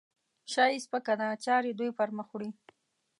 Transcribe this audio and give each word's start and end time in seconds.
شا 0.51 0.63
یې 0.71 0.79
سپکه 0.85 1.13
ده؛ 1.19 1.27
چارې 1.45 1.71
دوی 1.79 1.89
پرمخ 1.97 2.27
وړي. 2.31 2.49